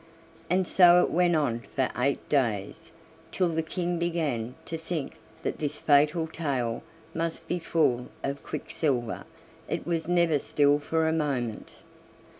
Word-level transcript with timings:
And 0.49 0.67
so 0.67 1.03
it 1.03 1.11
went 1.11 1.35
on 1.35 1.59
for 1.75 1.91
eight 1.95 2.27
days, 2.27 2.91
till 3.31 3.49
the 3.49 3.61
King 3.61 3.99
began 3.99 4.55
to 4.65 4.75
think 4.75 5.13
that 5.43 5.59
this 5.59 5.77
fatal 5.77 6.25
tail 6.25 6.81
must 7.13 7.47
be 7.47 7.59
full 7.59 8.07
of 8.23 8.41
quicksilver 8.41 9.25
it 9.69 9.85
was 9.85 10.07
never 10.07 10.39
still 10.39 10.79
for 10.79 11.07
a 11.07 11.13
moment. 11.13 11.75